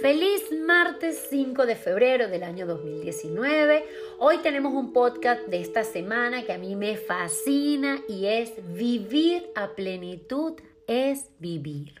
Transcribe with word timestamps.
Feliz 0.00 0.50
martes 0.50 1.28
5 1.30 1.66
de 1.66 1.76
febrero 1.76 2.26
del 2.28 2.42
año 2.42 2.66
2019. 2.66 3.84
Hoy 4.18 4.38
tenemos 4.38 4.74
un 4.74 4.92
podcast 4.92 5.42
de 5.42 5.60
esta 5.60 5.84
semana 5.84 6.42
que 6.42 6.52
a 6.52 6.58
mí 6.58 6.74
me 6.74 6.96
fascina 6.96 8.00
y 8.08 8.26
es 8.26 8.52
Vivir 8.74 9.46
a 9.54 9.68
plenitud 9.74 10.54
es 10.88 11.30
vivir. 11.38 11.94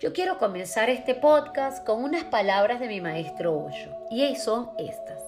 Yo 0.00 0.12
quiero 0.12 0.38
comenzar 0.38 0.90
este 0.90 1.14
podcast 1.14 1.86
con 1.86 2.02
unas 2.02 2.24
palabras 2.24 2.80
de 2.80 2.88
mi 2.88 3.00
maestro 3.00 3.56
Osho 3.56 3.90
y 4.10 4.34
son 4.34 4.70
estas. 4.76 5.22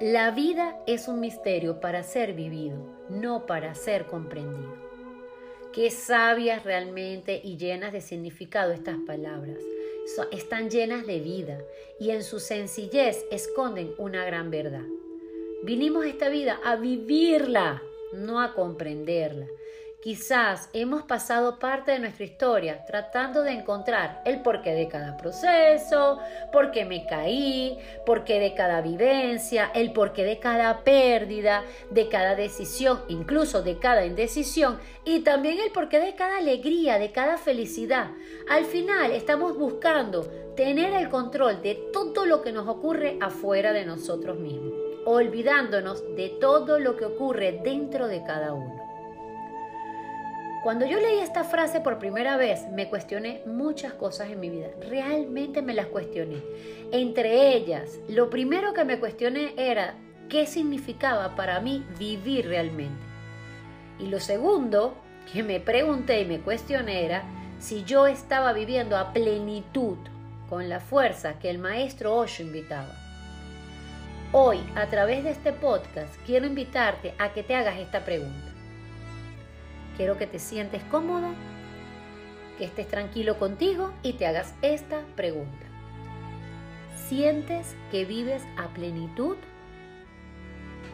La 0.00 0.30
vida 0.30 0.78
es 0.86 1.06
un 1.06 1.20
misterio 1.20 1.80
para 1.80 2.02
ser 2.02 2.32
vivido, 2.32 2.78
no 3.10 3.44
para 3.44 3.74
ser 3.74 4.06
comprendido. 4.06 4.74
Qué 5.74 5.90
sabias 5.90 6.64
realmente 6.64 7.40
y 7.44 7.58
llenas 7.58 7.92
de 7.92 8.00
significado 8.00 8.72
estas 8.72 8.96
palabras 9.06 9.58
están 10.30 10.70
llenas 10.70 11.06
de 11.06 11.20
vida 11.20 11.60
y 11.98 12.10
en 12.10 12.22
su 12.22 12.40
sencillez 12.40 13.24
esconden 13.30 13.94
una 13.98 14.24
gran 14.24 14.50
verdad. 14.50 14.84
Vinimos 15.62 16.06
esta 16.06 16.28
vida 16.28 16.60
a 16.64 16.76
vivirla, 16.76 17.82
no 18.12 18.40
a 18.40 18.54
comprenderla. 18.54 19.48
Quizás 20.06 20.70
hemos 20.72 21.02
pasado 21.02 21.58
parte 21.58 21.90
de 21.90 21.98
nuestra 21.98 22.24
historia 22.24 22.84
tratando 22.86 23.42
de 23.42 23.50
encontrar 23.50 24.22
el 24.24 24.40
porqué 24.40 24.70
de 24.72 24.86
cada 24.86 25.16
proceso, 25.16 26.20
por 26.52 26.70
qué 26.70 26.84
me 26.84 27.06
caí, 27.06 27.76
porqué 28.06 28.38
de 28.38 28.54
cada 28.54 28.82
vivencia, 28.82 29.68
el 29.74 29.92
porqué 29.92 30.22
de 30.22 30.38
cada 30.38 30.84
pérdida, 30.84 31.64
de 31.90 32.08
cada 32.08 32.36
decisión, 32.36 33.00
incluso 33.08 33.64
de 33.64 33.80
cada 33.80 34.06
indecisión 34.06 34.78
y 35.04 35.24
también 35.24 35.58
el 35.58 35.72
porqué 35.72 35.98
de 35.98 36.14
cada 36.14 36.38
alegría, 36.38 37.00
de 37.00 37.10
cada 37.10 37.36
felicidad. 37.36 38.10
Al 38.48 38.64
final 38.64 39.10
estamos 39.10 39.58
buscando 39.58 40.22
tener 40.54 40.92
el 40.92 41.08
control 41.08 41.62
de 41.62 41.74
todo 41.92 42.26
lo 42.26 42.42
que 42.42 42.52
nos 42.52 42.68
ocurre 42.68 43.18
afuera 43.20 43.72
de 43.72 43.84
nosotros 43.84 44.38
mismos, 44.38 44.72
olvidándonos 45.04 46.04
de 46.14 46.28
todo 46.28 46.78
lo 46.78 46.96
que 46.96 47.06
ocurre 47.06 47.60
dentro 47.64 48.06
de 48.06 48.22
cada 48.22 48.52
uno. 48.52 48.75
Cuando 50.66 50.84
yo 50.84 50.98
leí 50.98 51.20
esta 51.20 51.44
frase 51.44 51.80
por 51.80 52.00
primera 52.00 52.36
vez, 52.36 52.66
me 52.72 52.88
cuestioné 52.88 53.40
muchas 53.46 53.92
cosas 53.92 54.30
en 54.30 54.40
mi 54.40 54.50
vida. 54.50 54.66
Realmente 54.80 55.62
me 55.62 55.74
las 55.74 55.86
cuestioné. 55.86 56.42
Entre 56.90 57.54
ellas, 57.54 58.00
lo 58.08 58.30
primero 58.30 58.74
que 58.74 58.84
me 58.84 58.98
cuestioné 58.98 59.54
era 59.56 59.94
qué 60.28 60.44
significaba 60.44 61.36
para 61.36 61.60
mí 61.60 61.86
vivir 62.00 62.48
realmente. 62.48 63.00
Y 64.00 64.08
lo 64.08 64.18
segundo 64.18 64.96
que 65.32 65.44
me 65.44 65.60
pregunté 65.60 66.22
y 66.22 66.24
me 66.24 66.40
cuestioné 66.40 67.04
era 67.04 67.22
si 67.60 67.84
yo 67.84 68.08
estaba 68.08 68.52
viviendo 68.52 68.96
a 68.96 69.12
plenitud 69.12 69.98
con 70.48 70.68
la 70.68 70.80
fuerza 70.80 71.38
que 71.38 71.48
el 71.48 71.58
maestro 71.58 72.16
Osho 72.16 72.42
invitaba. 72.42 72.92
Hoy, 74.32 74.58
a 74.74 74.86
través 74.86 75.22
de 75.22 75.30
este 75.30 75.52
podcast, 75.52 76.12
quiero 76.26 76.44
invitarte 76.44 77.14
a 77.18 77.32
que 77.32 77.44
te 77.44 77.54
hagas 77.54 77.78
esta 77.78 78.04
pregunta. 78.04 78.55
Quiero 79.96 80.18
que 80.18 80.26
te 80.26 80.38
sientes 80.38 80.82
cómodo, 80.84 81.28
que 82.58 82.64
estés 82.64 82.88
tranquilo 82.88 83.38
contigo 83.38 83.92
y 84.02 84.14
te 84.14 84.26
hagas 84.26 84.54
esta 84.62 85.02
pregunta. 85.14 85.66
¿Sientes 87.08 87.74
que 87.90 88.04
vives 88.04 88.42
a 88.56 88.68
plenitud? 88.68 89.36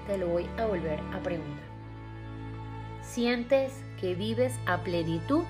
Te 0.07 0.19
lo 0.19 0.29
voy 0.29 0.47
a 0.59 0.67
volver 0.67 1.01
a 1.13 1.21
preguntar. 1.21 1.65
¿Sientes 3.03 3.73
que 4.01 4.15
vives 4.15 4.55
a 4.67 4.83
plenitud? 4.83 5.45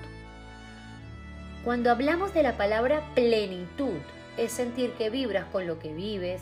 Cuando 1.63 1.91
hablamos 1.91 2.33
de 2.33 2.43
la 2.43 2.57
palabra 2.57 3.03
plenitud, 3.13 3.99
es 4.37 4.51
sentir 4.51 4.91
que 4.93 5.09
vibras 5.09 5.45
con 5.45 5.67
lo 5.67 5.79
que 5.79 5.93
vives, 5.93 6.41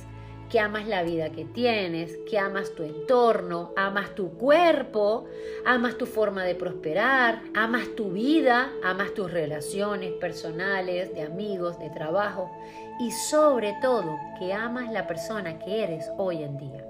que 0.51 0.59
amas 0.59 0.85
la 0.85 1.01
vida 1.01 1.31
que 1.31 1.45
tienes, 1.45 2.17
que 2.29 2.37
amas 2.37 2.75
tu 2.75 2.83
entorno, 2.83 3.71
amas 3.77 4.13
tu 4.15 4.33
cuerpo, 4.33 5.25
amas 5.65 5.97
tu 5.97 6.05
forma 6.05 6.43
de 6.43 6.55
prosperar, 6.55 7.41
amas 7.55 7.95
tu 7.95 8.11
vida, 8.11 8.69
amas 8.83 9.13
tus 9.13 9.31
relaciones 9.31 10.11
personales, 10.11 11.15
de 11.15 11.21
amigos, 11.21 11.79
de 11.79 11.89
trabajo 11.89 12.51
y 12.99 13.11
sobre 13.11 13.73
todo 13.81 14.19
que 14.39 14.51
amas 14.51 14.91
la 14.91 15.07
persona 15.07 15.57
que 15.57 15.85
eres 15.85 16.09
hoy 16.17 16.43
en 16.43 16.57
día. 16.57 16.85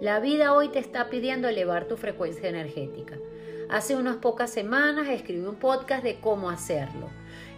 La 0.00 0.18
vida 0.18 0.54
hoy 0.54 0.68
te 0.68 0.78
está 0.78 1.10
pidiendo 1.10 1.48
elevar 1.48 1.84
tu 1.84 1.98
frecuencia 1.98 2.48
energética. 2.48 3.18
Hace 3.68 3.94
unas 3.94 4.16
pocas 4.16 4.50
semanas 4.50 5.08
escribí 5.08 5.46
un 5.46 5.56
podcast 5.56 6.02
de 6.02 6.18
cómo 6.18 6.50
hacerlo. 6.50 7.08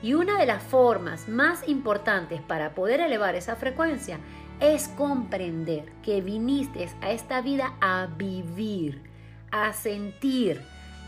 Y 0.02 0.14
una 0.14 0.38
de 0.38 0.46
las 0.46 0.62
formas 0.62 1.28
más 1.28 1.66
importantes 1.66 2.42
para 2.42 2.74
poder 2.74 3.00
elevar 3.00 3.34
esa 3.34 3.56
frecuencia 3.56 4.18
es 4.60 4.88
comprender 4.88 5.84
que 6.02 6.20
viniste 6.20 6.88
a 7.00 7.10
esta 7.10 7.40
vida 7.40 7.74
a 7.80 8.06
vivir, 8.06 9.02
a 9.50 9.72
sentir, 9.72 10.60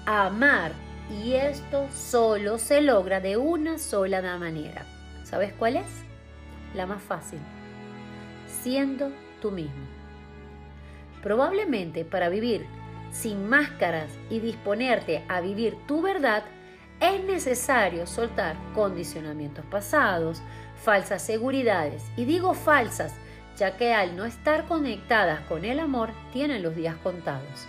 a 0.05 0.27
amar. 0.27 0.73
Y 1.23 1.35
esto 1.35 1.87
solo 1.93 2.59
se 2.59 2.81
logra 2.81 3.21
de 3.21 3.37
una 3.37 3.79
sola 3.79 4.21
manera. 4.39 4.85
¿Sabes 5.25 5.53
cuál 5.53 5.77
es? 5.77 5.87
La 6.75 6.87
más 6.87 7.03
fácil. 7.03 7.39
Siendo 8.47 9.13
tú 9.41 9.51
mismo. 9.51 9.87
Probablemente 11.23 12.05
para 12.05 12.29
vivir 12.29 12.67
sin 13.11 13.49
máscaras 13.49 14.11
y 14.31 14.41
disponerte 14.41 15.25
a 15.29 15.41
vivir 15.41 15.77
tu 15.87 16.03
verdad, 16.03 16.45
es 17.01 17.23
necesario 17.25 18.07
soltar 18.07 18.57
condicionamientos 18.75 19.65
pasados, 19.67 20.43
falsas 20.83 21.23
seguridades, 21.23 22.03
y 22.17 22.25
digo 22.25 22.55
falsas 22.55 23.15
ya 23.57 23.77
que 23.77 23.93
al 23.93 24.17
no 24.17 24.25
estar 24.25 24.67
conectadas 24.67 25.41
con 25.43 25.65
el 25.65 25.81
amor 25.81 26.11
tienen 26.33 26.63
los 26.63 26.77
días 26.77 26.97
contados. 26.97 27.67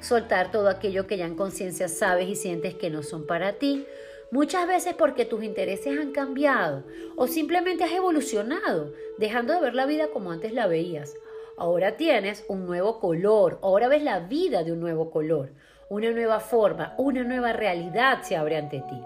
Soltar 0.00 0.50
todo 0.50 0.68
aquello 0.68 1.06
que 1.06 1.16
ya 1.16 1.26
en 1.26 1.36
conciencia 1.36 1.88
sabes 1.88 2.28
y 2.28 2.34
sientes 2.34 2.74
que 2.74 2.90
no 2.90 3.02
son 3.02 3.26
para 3.26 3.54
ti, 3.54 3.86
muchas 4.32 4.66
veces 4.66 4.94
porque 4.94 5.24
tus 5.24 5.44
intereses 5.44 5.98
han 5.98 6.10
cambiado 6.10 6.84
o 7.16 7.28
simplemente 7.28 7.84
has 7.84 7.92
evolucionado, 7.92 8.92
dejando 9.18 9.54
de 9.54 9.60
ver 9.60 9.74
la 9.74 9.86
vida 9.86 10.08
como 10.08 10.32
antes 10.32 10.52
la 10.52 10.66
veías. 10.66 11.14
Ahora 11.56 11.96
tienes 11.96 12.44
un 12.48 12.66
nuevo 12.66 12.98
color, 12.98 13.60
ahora 13.62 13.86
ves 13.86 14.02
la 14.02 14.20
vida 14.20 14.64
de 14.64 14.72
un 14.72 14.80
nuevo 14.80 15.10
color, 15.10 15.50
una 15.88 16.10
nueva 16.10 16.40
forma, 16.40 16.94
una 16.98 17.22
nueva 17.22 17.52
realidad 17.52 18.22
se 18.22 18.34
abre 18.34 18.56
ante 18.56 18.80
ti. 18.80 19.00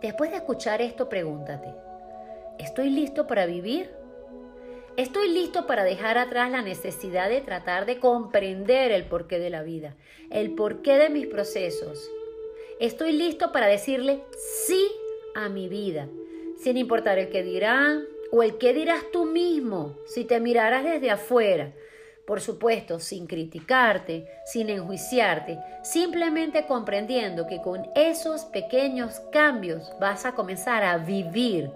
Después 0.00 0.30
de 0.30 0.38
escuchar 0.38 0.82
esto, 0.82 1.08
pregúntate, 1.08 1.72
¿estoy 2.58 2.90
listo 2.90 3.28
para 3.28 3.46
vivir? 3.46 4.01
Estoy 4.98 5.30
listo 5.30 5.66
para 5.66 5.84
dejar 5.84 6.18
atrás 6.18 6.50
la 6.50 6.60
necesidad 6.60 7.30
de 7.30 7.40
tratar 7.40 7.86
de 7.86 7.98
comprender 7.98 8.92
el 8.92 9.04
porqué 9.06 9.38
de 9.38 9.48
la 9.48 9.62
vida, 9.62 9.96
el 10.30 10.54
porqué 10.54 10.98
de 10.98 11.08
mis 11.08 11.26
procesos. 11.26 12.10
Estoy 12.78 13.12
listo 13.12 13.52
para 13.52 13.68
decirle 13.68 14.20
sí 14.66 14.86
a 15.34 15.48
mi 15.48 15.68
vida, 15.68 16.08
sin 16.58 16.76
importar 16.76 17.18
el 17.18 17.30
que 17.30 17.42
dirán 17.42 18.04
o 18.32 18.42
el 18.42 18.58
que 18.58 18.74
dirás 18.74 19.04
tú 19.10 19.24
mismo 19.24 19.96
si 20.04 20.24
te 20.24 20.40
miraras 20.40 20.84
desde 20.84 21.10
afuera. 21.10 21.72
Por 22.26 22.42
supuesto, 22.42 23.00
sin 23.00 23.26
criticarte, 23.26 24.28
sin 24.44 24.68
enjuiciarte, 24.68 25.58
simplemente 25.82 26.66
comprendiendo 26.66 27.46
que 27.46 27.62
con 27.62 27.88
esos 27.94 28.44
pequeños 28.44 29.20
cambios 29.32 29.90
vas 29.98 30.26
a 30.26 30.34
comenzar 30.34 30.84
a 30.84 30.98
vivir 30.98 31.70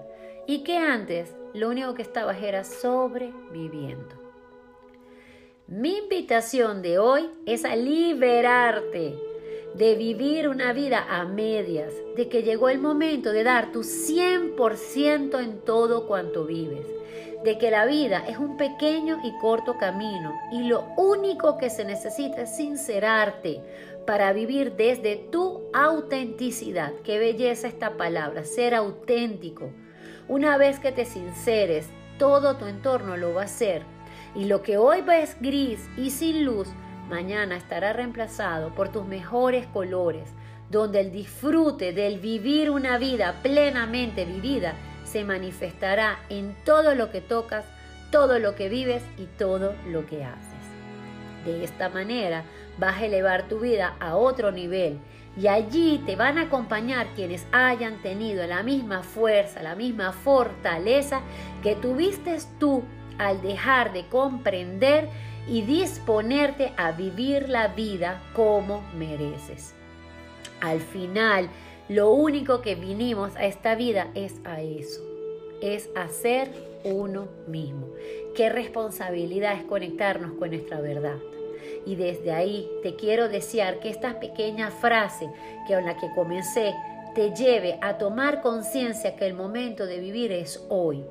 y 0.46 0.62
que 0.62 0.76
antes 0.76 1.34
lo 1.54 1.68
único 1.68 1.94
que 1.94 2.02
estabas 2.02 2.42
era 2.42 2.64
sobreviviendo. 2.64 4.14
Mi 5.66 5.98
invitación 5.98 6.80
de 6.82 6.98
hoy 6.98 7.28
es 7.44 7.64
a 7.64 7.74
liberarte 7.74 9.18
de 9.74 9.94
vivir 9.96 10.48
una 10.48 10.72
vida 10.72 11.04
a 11.08 11.24
medias, 11.24 11.92
de 12.16 12.28
que 12.28 12.42
llegó 12.42 12.68
el 12.68 12.78
momento 12.78 13.32
de 13.32 13.42
dar 13.42 13.72
tu 13.72 13.80
100% 13.80 15.42
en 15.42 15.60
todo 15.62 16.06
cuanto 16.06 16.47
vives, 16.47 16.86
de 17.42 17.59
que 17.59 17.71
la 17.71 17.84
vida 17.84 18.24
es 18.28 18.38
un 18.38 18.56
pequeño 18.56 19.18
y 19.24 19.36
corto 19.38 19.76
camino 19.76 20.32
y 20.53 20.68
lo 20.68 20.86
único 20.97 21.59
que 21.59 21.68
se 21.68 21.84
necesita 21.84 22.42
es 22.42 22.56
sincerarte 22.56 23.60
para 24.06 24.32
vivir 24.32 24.76
desde 24.76 25.16
tu 25.16 25.62
autenticidad. 25.74 26.92
Qué 27.04 27.18
belleza 27.18 27.66
esta 27.66 27.97
palabra, 27.97 28.44
ser 28.44 28.74
auténtico 28.74 29.72
una 30.28 30.56
vez 30.56 30.78
que 30.80 30.92
te 30.92 31.04
sinceres, 31.04 31.88
todo 32.18 32.56
tu 32.56 32.66
entorno 32.66 33.16
lo 33.16 33.34
va 33.34 33.42
a 33.42 33.44
hacer. 33.44 33.82
Y 34.34 34.46
lo 34.46 34.62
que 34.62 34.76
hoy 34.76 35.02
ves 35.02 35.36
gris 35.40 35.88
y 35.96 36.10
sin 36.10 36.44
luz, 36.44 36.68
mañana 37.08 37.56
estará 37.56 37.92
reemplazado 37.92 38.74
por 38.74 38.90
tus 38.90 39.06
mejores 39.06 39.66
colores, 39.66 40.28
donde 40.70 41.00
el 41.00 41.12
disfrute 41.12 41.92
del 41.92 42.18
vivir 42.18 42.70
una 42.70 42.98
vida 42.98 43.34
plenamente 43.42 44.24
vivida 44.24 44.74
se 45.04 45.24
manifestará 45.24 46.18
en 46.28 46.56
todo 46.64 46.94
lo 46.94 47.10
que 47.10 47.20
tocas, 47.20 47.64
todo 48.10 48.38
lo 48.38 48.56
que 48.56 48.68
vives 48.68 49.02
y 49.16 49.26
todo 49.38 49.74
lo 49.86 50.06
que 50.06 50.24
haces. 50.24 50.46
De 51.44 51.62
esta 51.62 51.88
manera 51.88 52.42
vas 52.78 52.96
a 52.96 53.06
elevar 53.06 53.48
tu 53.48 53.60
vida 53.60 53.94
a 54.00 54.16
otro 54.16 54.50
nivel 54.50 54.98
Y 55.36 55.48
allí 55.48 56.03
te 56.06 56.16
van 56.16 56.38
a 56.38 56.42
acompañar 56.42 57.09
quienes 57.15 57.47
hayan 57.53 58.00
tenido 58.03 58.47
la 58.47 58.62
misma 58.62 59.03
fuerza, 59.03 59.62
la 59.62 59.74
misma 59.74 60.12
fortaleza 60.12 61.21
que 61.62 61.74
tuviste 61.74 62.38
tú 62.59 62.83
al 63.18 63.42
dejar 63.42 63.92
de 63.92 64.06
comprender 64.06 65.09
y 65.47 65.62
disponerte 65.62 66.72
a 66.77 66.92
vivir 66.92 67.48
la 67.48 67.68
vida 67.68 68.22
como 68.34 68.83
mereces. 68.97 69.74
Al 70.60 70.80
final, 70.80 71.50
lo 71.88 72.10
único 72.10 72.62
que 72.62 72.74
vinimos 72.74 73.36
a 73.36 73.44
esta 73.44 73.74
vida 73.74 74.09
es 74.15 74.41
a 74.44 74.60
eso, 74.60 75.03
es 75.60 75.91
a 75.94 76.09
ser 76.09 76.50
uno 76.83 77.28
mismo. 77.47 77.88
Qué 78.34 78.48
responsabilidad 78.48 79.54
es 79.54 79.65
conectarnos 79.65 80.33
con 80.33 80.50
nuestra 80.50 80.80
verdad. 80.80 81.16
Y 81.84 81.97
desde 81.97 82.32
ahí 82.32 82.68
te 82.82 82.97
quiero 82.97 83.28
desear 83.28 83.80
que 83.80 83.91
esta 83.91 84.20
pequeña 84.20 84.70
frase 84.70 85.28
que 85.66 85.74
con 85.74 85.84
la 85.84 85.97
que 85.97 86.10
comencé 86.14 86.74
te 87.14 87.30
lleve 87.34 87.78
a 87.80 87.97
tomar 87.97 88.42
conciencia 88.42 89.16
que 89.16 89.26
el 89.26 89.32
momento 89.32 89.86
de 89.86 90.00
vivir 90.00 90.32
es 90.32 90.62
hoy. 90.68 91.03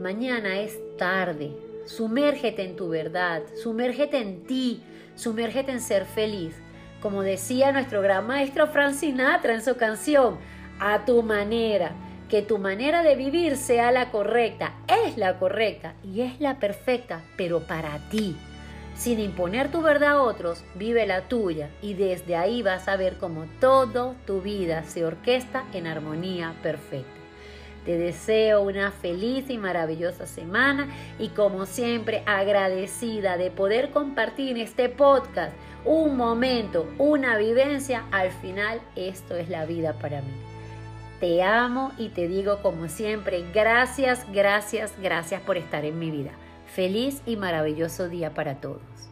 Mañana 0.00 0.60
es 0.60 0.78
tarde. 0.96 1.52
Sumérgete 1.84 2.64
en 2.64 2.76
tu 2.76 2.88
verdad, 2.88 3.42
sumérgete 3.62 4.18
en 4.18 4.44
ti, 4.44 4.82
sumérgete 5.16 5.72
en 5.72 5.80
ser 5.80 6.06
feliz. 6.06 6.54
Como 7.02 7.22
decía 7.22 7.72
nuestro 7.72 8.00
gran 8.00 8.26
maestro 8.26 8.68
Frank 8.68 8.94
Sinatra 8.94 9.54
en 9.54 9.62
su 9.62 9.76
canción, 9.76 10.38
a 10.78 11.04
tu 11.04 11.22
manera, 11.22 11.92
que 12.30 12.42
tu 12.42 12.58
manera 12.58 13.02
de 13.02 13.16
vivir 13.16 13.56
sea 13.56 13.90
la 13.92 14.10
correcta, 14.10 14.74
es 15.04 15.18
la 15.18 15.38
correcta 15.38 15.94
y 16.02 16.22
es 16.22 16.40
la 16.40 16.58
perfecta, 16.58 17.22
pero 17.36 17.60
para 17.60 17.98
ti 18.10 18.36
sin 18.96 19.20
imponer 19.20 19.70
tu 19.70 19.82
verdad 19.82 20.12
a 20.12 20.22
otros, 20.22 20.64
vive 20.74 21.06
la 21.06 21.22
tuya 21.22 21.70
y 21.80 21.94
desde 21.94 22.36
ahí 22.36 22.62
vas 22.62 22.88
a 22.88 22.96
ver 22.96 23.16
cómo 23.18 23.46
toda 23.60 24.14
tu 24.26 24.42
vida 24.42 24.84
se 24.84 25.04
orquesta 25.04 25.64
en 25.72 25.86
armonía 25.86 26.54
perfecta. 26.62 27.20
Te 27.84 27.96
deseo 27.96 28.60
una 28.60 28.90
feliz 28.90 29.48
y 29.48 29.56
maravillosa 29.56 30.26
semana 30.26 30.88
y 31.18 31.28
como 31.28 31.64
siempre 31.64 32.22
agradecida 32.26 33.38
de 33.38 33.50
poder 33.50 33.90
compartir 33.90 34.58
este 34.58 34.90
podcast 34.90 35.54
un 35.86 36.16
momento, 36.16 36.86
una 36.98 37.38
vivencia. 37.38 38.04
Al 38.10 38.30
final 38.30 38.82
esto 38.96 39.34
es 39.34 39.48
la 39.48 39.64
vida 39.64 39.94
para 39.94 40.20
mí. 40.20 40.32
Te 41.20 41.42
amo 41.42 41.92
y 41.96 42.10
te 42.10 42.28
digo 42.28 42.60
como 42.62 42.88
siempre, 42.88 43.44
gracias, 43.52 44.26
gracias, 44.30 44.92
gracias 45.02 45.40
por 45.42 45.56
estar 45.56 45.84
en 45.84 45.98
mi 45.98 46.10
vida. 46.10 46.32
Feliz 46.74 47.20
y 47.26 47.34
maravilloso 47.34 48.08
día 48.08 48.32
para 48.32 48.60
todos. 48.60 49.09